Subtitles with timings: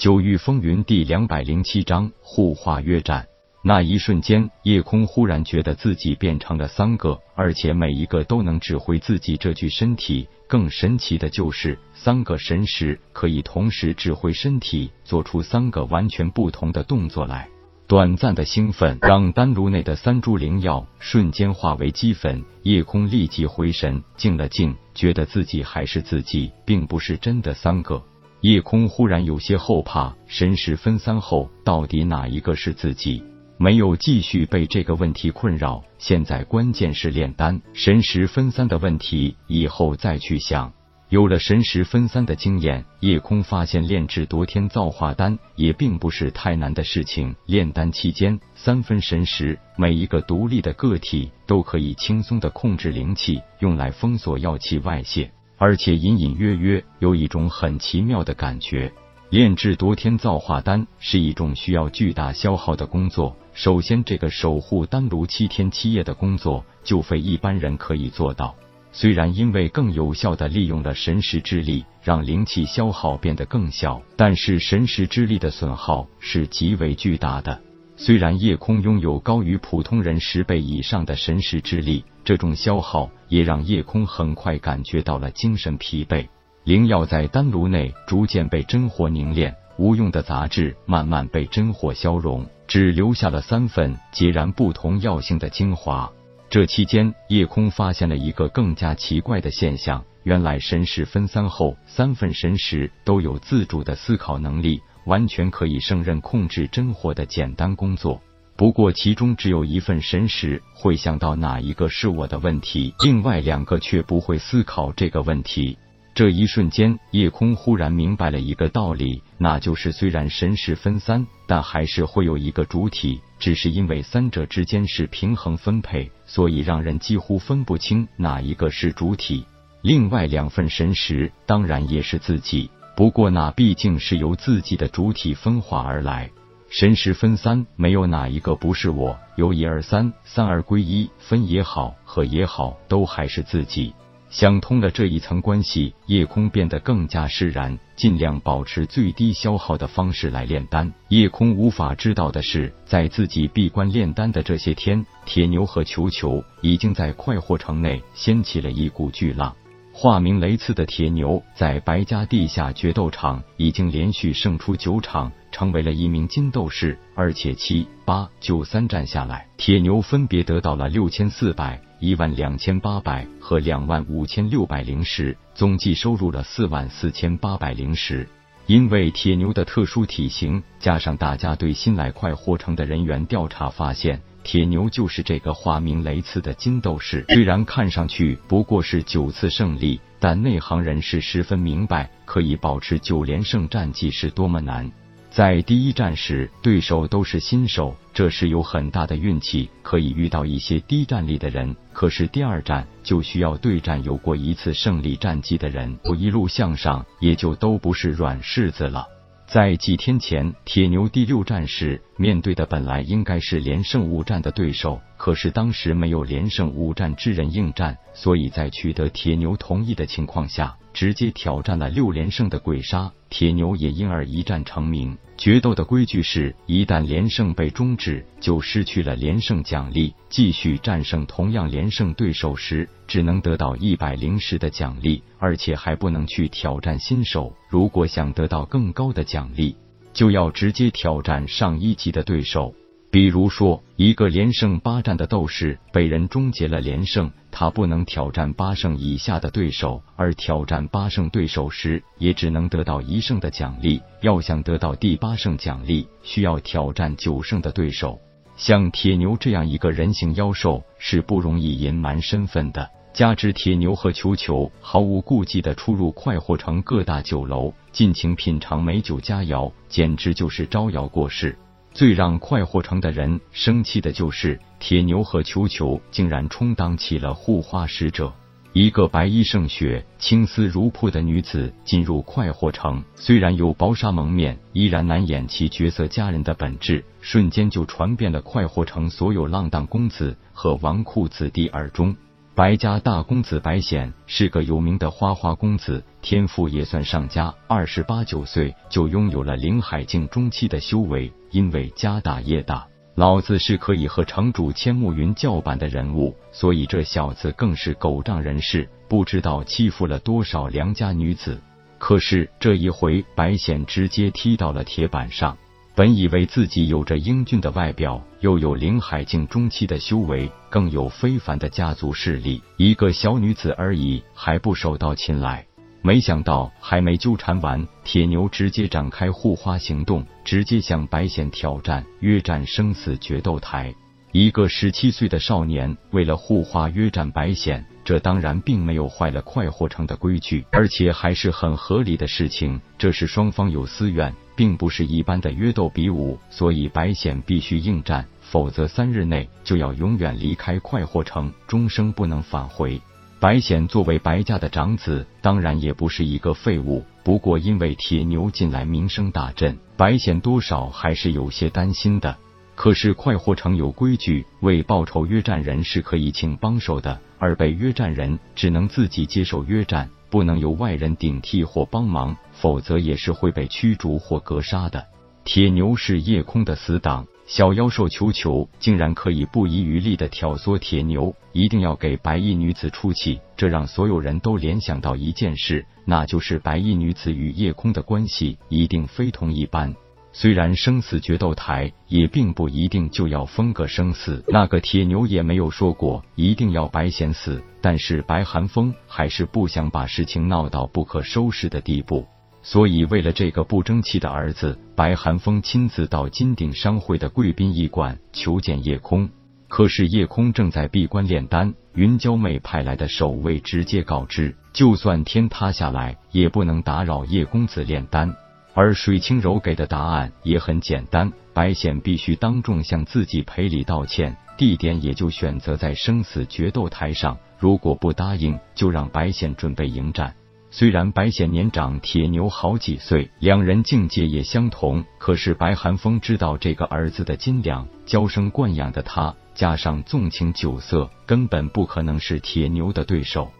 [0.00, 3.26] 九域风云第两百零七章互化约战。
[3.62, 10.26] 那一瞬间，夜空忽然觉得自己变成了三个，而且每一个都能指挥自己这具身体。
[10.48, 17.46] 更神奇的就是，三个神识可以同时指挥身体，做出三个完全不同的动作来。
[17.86, 22.42] 短暂的兴奋让丹炉内的三株灵药瞬间化为齑粉。
[22.62, 28.02] 夜空立即回神，静了静，觉得自己还是自己，并不是真的三个。
[28.40, 33.22] 夜空忽然有些后怕，神识分三后，到底哪一个是自己？
[33.58, 37.60] 没有继续被这个问题困扰，现在关键是炼丹。
[37.74, 40.72] 神识分三的问题，以后再去想。
[41.10, 47.34] 有了神识分三的经验，夜空发现炼制夺天造化丹也并不是太难的事情。
[47.44, 55.30] 炼丹期间，三分神识，每一个独立的个体都可以轻松的控制灵气，用来封锁药气外泄。
[55.60, 58.90] 而且隐隐约约有一种很奇妙的感觉，
[59.28, 63.36] 炼制夺天造化丹是一种需要巨大消耗的工作。
[63.52, 68.54] 首先，这个守护丹炉七天七夜的工作就非一般人可以做到。
[68.90, 77.60] 虽然因为更有效的利用了神识之力，让灵气消耗变得更小，但是神识之力的损耗是极为巨大的。
[78.02, 86.26] 虽然夜空拥有高于普通人十倍以上的神识之力，这种消耗也让夜空很快感觉到了精神疲惫。
[86.64, 96.10] 灵药在丹炉内逐渐被真火凝炼，无用的杂质慢慢被真火消融，只留下了三份截然不同药性的精华。
[96.48, 104.80] 这期间，夜空发现了一个更加奇怪的现象：原来神识分三后，三份神识都有自主的思考能力。
[105.10, 108.22] 完全可以胜任控制真火的简单工作，
[108.56, 115.76] 不过其中只有一份神识会想到哪一个是我的问题，另外两个却不会思考这个问题。
[116.14, 129.44] 这一瞬间，夜空忽然明白了一个道理，那就是虽然神识分三，但还是会有一个主体，只是因为三者之间是平衡分配，所以让人几乎分不清哪一个是主体。
[129.82, 132.70] 另外两份神识当然也是自己。
[133.00, 136.30] 不过那毕竟是由自己的主体分化而来，
[136.68, 139.18] 神识分三，没有哪一个不是我。
[139.36, 143.94] 由一而三，三而归一，分也好，合也好，都还是自己。
[144.28, 150.92] 想通了这一层关系，夜空变得更加释然，尽量保持最低消耗的方式来炼丹。
[151.08, 159.56] 夜空无法知道的是，在自己闭关炼丹的这些天，铁牛和球球已经在快活城内掀起了一股巨浪。
[160.02, 166.98] 化名雷次的铁牛在白家地下决斗场已经连续胜出九场，成为了一名金斗士。
[167.14, 178.26] 而且七八九三战下来，铁牛分别得到了六千四百、一万两千八百和两万五千六百零十，总计收入了四万四千八百零十。
[178.64, 184.22] 因为铁牛的特殊体型，加上大家对新来快活城的人员调查发现。
[184.50, 194.90] 铁牛就是这个化名雷次的金斗士，虽然看上去不过是九次胜利，但内行人士十分明白，可以保持九连胜战绩是多么难。
[195.30, 201.76] 在第一战时，对手都是新手，这是有很大的运气，可以遇到一些低战力的人。
[201.92, 209.06] 可是第二战就需要对战有过一次胜利战绩的人，我一路向上，也就都不是软柿子了。
[209.50, 220.74] 在几天前，铁牛第六战时面对的本来应该是连胜五战的对手，可是当时没有连胜五战之人应战，所以在取得铁牛同意的情况下。
[220.94, 225.16] 直接挑战了六连胜的鬼杀，铁牛也因而一战成名。
[225.36, 230.14] 决斗的规矩是，一旦连胜被终止，就失去了连胜奖励。
[230.30, 237.54] 继续战胜同样连胜对手时，只能得到一百零十的奖励，而且还不能去挑战新手。
[237.68, 239.76] 如果想得到更高的奖励，
[240.12, 242.74] 就要直接挑战上一级的对手。
[243.12, 254.00] 比如说，一个连胜八战的斗士被人终结了连胜，他不能挑战八胜以下的对手，而挑战八胜对手时，也只能得到一胜的奖励。
[254.20, 258.20] 要想得到第八胜奖励，需要挑战九胜的对手。
[258.56, 262.88] 像铁牛这样一个人形妖兽，是不容易隐瞒身份的。
[263.12, 271.58] 加之铁牛和球球毫无顾忌的出入快活城各大酒楼，尽情品尝美酒佳肴，简直就是招摇过市。
[271.92, 278.32] 最让快活城的人生气的就是铁牛和球球竟然充当起了护花使者。
[278.72, 287.04] 一个白衣胜雪、青丝如瀑的女子进入快活城，虽然有薄纱蒙面，依然难掩其绝色佳人的本质。
[287.20, 292.14] 瞬间就传遍了快活城所有浪荡公子和纨绔子弟耳中。
[292.54, 301.32] 白家大公子白显是个有名的花花公子，天赋也算上佳，二十八九岁就拥有了灵海境中期的修为。
[301.52, 311.60] 因为家大业大，老子是可以和城主千木云叫板的人物，所以这小子更是狗仗人势，不知道欺负了多少良家女子。
[311.98, 315.56] 可是这一回，白显直接踢到了铁板上。
[315.94, 325.66] 本以为自己有着英俊的外表，又有灵海境中期的修为，更有非凡的家族势力，一个小女子而已，还不手到擒来。
[326.02, 333.94] 没想到还没纠缠完，铁牛直接展开护花行动，直接向白显挑战，约战生死决斗台。
[334.32, 342.80] 一个十七岁的少年为了护花约战白显，这当然并没有坏了快活城的规矩，而且还是很合理的事情。
[342.98, 344.34] 这是双方有私怨。
[344.56, 353.00] 并不是一般的约斗比武，所以白显必须应战，否则三日内就要永远离开快活城，终生不能返回。
[353.38, 357.02] 白显作为白家的长子，当然也不是一个废物。
[357.24, 362.36] 不过因为铁牛近来名声大振，白显多少还是有些担心的。
[362.80, 370.08] 可是快活城有规矩，为报仇约战人是可以请帮手的，而被约战人只能自己接受约战。
[370.30, 375.06] 不能由外人顶替或帮忙，否则也是会被驱逐或格杀的。
[375.44, 389.94] 铁牛是夜空的死党，小妖兽球球竟然可以不遗余力的挑唆铁牛，一定要给白衣女子出气，这让所有人都联想到一件事，那就是白衣女子与夜空的关系一定非同一般。
[390.32, 402.26] 虽然生死决斗台也并不一定就要分个生死，那个铁牛也没有说过一定要白贤死，但是白寒风还是不想把事情闹到不可收拾的地步，
[402.62, 409.28] 所以为了这个不争气的儿子，白寒风亲自到金鼎商会的贵宾驿馆求见夜空。
[409.66, 418.34] 可是夜空正在闭关炼丹，云娇妹派来的守卫直接告知，就算天塌下来也不能打扰叶公子炼丹。
[418.82, 427.36] 而水清柔给的答案也很简单，白显必须当众向自己赔礼道歉，地点也就选择在生死决斗台上。
[427.58, 430.34] 如果不答应，就让白显准备迎战。
[430.70, 443.52] 虽然白显年长铁牛好几岁，两人境界也相同，可是白寒风知道这个儿子的斤两，娇生惯养的他，加上纵情酒色，根本不可能是铁牛的对手。